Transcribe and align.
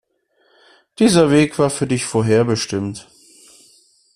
Dieser 0.97 1.29
Weg 1.29 1.59
war 1.59 1.69
für 1.69 1.85
dich 1.85 2.05
vorherbestimmt. 2.05 3.07